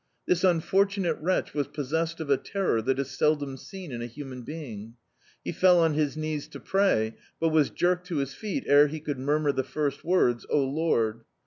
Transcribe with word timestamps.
This 0.25 0.43
unfortunate 0.43 1.19
wretch 1.21 1.53
was 1.53 1.67
pos 1.67 1.91
sessed 1.91 2.19
of 2.19 2.31
a 2.31 2.35
terror 2.35 2.81
that 2.81 2.97
is 2.97 3.11
seldom 3.11 3.55
seen 3.55 3.91
in 3.91 4.01
a 4.01 4.07
human 4.07 4.41
be 4.41 4.71
ing. 4.71 4.95
He 5.43 5.51
fell 5.51 5.77
on 5.79 5.93
his 5.93 6.17
knees 6.17 6.47
to 6.47 6.59
pray, 6.59 7.17
but 7.39 7.49
was 7.49 7.69
jerked 7.69 8.07
to 8.07 8.15
bis 8.17 8.33
feet 8.33 8.63
ere 8.65 8.87
he 8.87 8.99
could 8.99 9.19
murmur 9.19 9.51
the 9.51 9.63
first 9.63 10.03
words, 10.03 10.43
O 10.49 10.57
Lord. 10.63 11.21